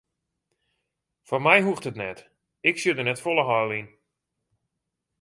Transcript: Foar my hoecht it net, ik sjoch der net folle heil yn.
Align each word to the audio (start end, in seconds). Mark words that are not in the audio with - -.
Foar 1.27 1.41
my 1.45 1.57
hoecht 1.65 1.89
it 1.89 1.99
net, 2.03 2.19
ik 2.69 2.75
sjoch 2.79 2.97
der 2.97 3.07
net 3.07 3.23
folle 3.23 3.43
heil 3.49 3.71
yn. 3.79 3.87